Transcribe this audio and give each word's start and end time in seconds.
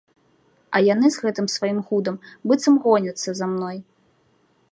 А 0.77 0.79
яны 0.93 1.07
з 1.15 1.25
гэтым 1.25 1.49
сваім 1.57 1.79
гудам 1.91 2.17
быццам 2.51 2.75
гоняцца 2.85 3.29
за 3.43 3.53
мной. 3.55 3.77